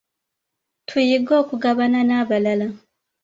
[0.87, 2.67] Tuyige okugabana n'abalala.